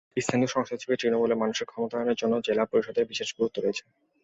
স্থানীয় 0.17 0.49
সংস্থা 0.51 0.75
হিসেবে 0.77 0.99
তৃণমূলের 0.99 1.41
মানুষের 1.41 1.69
ক্ষমতায়নের 1.71 2.19
জন্য 2.21 2.33
জেলা 2.47 2.63
পরিষদের 2.71 3.09
বিশেষ 3.11 3.29
গুরুত্ব 3.37 3.57
রয়েছে। 3.59 3.83